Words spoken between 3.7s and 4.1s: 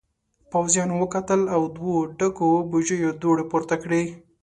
کړې.